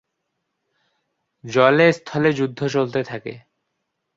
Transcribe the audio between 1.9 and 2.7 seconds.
স্থলে যুদ্ধ